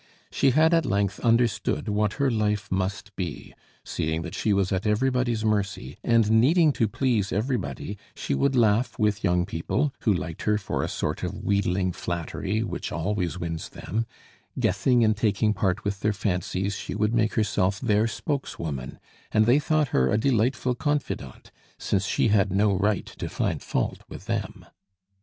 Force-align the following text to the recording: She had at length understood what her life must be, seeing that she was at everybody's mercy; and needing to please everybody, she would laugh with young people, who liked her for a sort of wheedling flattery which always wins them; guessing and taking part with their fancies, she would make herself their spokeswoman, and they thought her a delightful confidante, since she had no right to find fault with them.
She 0.31 0.49
had 0.49 0.73
at 0.73 0.83
length 0.87 1.19
understood 1.19 1.87
what 1.87 2.13
her 2.13 2.31
life 2.31 2.71
must 2.71 3.15
be, 3.15 3.53
seeing 3.85 4.23
that 4.23 4.33
she 4.33 4.51
was 4.51 4.71
at 4.71 4.87
everybody's 4.87 5.45
mercy; 5.45 5.99
and 6.03 6.31
needing 6.41 6.71
to 6.71 6.87
please 6.87 7.31
everybody, 7.31 7.99
she 8.15 8.33
would 8.33 8.55
laugh 8.55 8.97
with 8.97 9.23
young 9.23 9.45
people, 9.45 9.93
who 9.99 10.11
liked 10.11 10.41
her 10.41 10.57
for 10.57 10.81
a 10.81 10.87
sort 10.89 11.21
of 11.21 11.43
wheedling 11.43 11.91
flattery 11.91 12.63
which 12.63 12.91
always 12.91 13.37
wins 13.37 13.69
them; 13.69 14.07
guessing 14.57 15.03
and 15.03 15.17
taking 15.17 15.53
part 15.53 15.83
with 15.83 15.99
their 15.99 16.13
fancies, 16.13 16.73
she 16.75 16.95
would 16.95 17.13
make 17.13 17.35
herself 17.35 17.79
their 17.79 18.07
spokeswoman, 18.07 18.97
and 19.31 19.45
they 19.45 19.59
thought 19.59 19.89
her 19.89 20.09
a 20.11 20.17
delightful 20.17 20.73
confidante, 20.73 21.51
since 21.77 22.07
she 22.07 22.29
had 22.29 22.51
no 22.51 22.75
right 22.75 23.05
to 23.05 23.29
find 23.29 23.61
fault 23.61 24.01
with 24.09 24.25
them. 24.25 24.65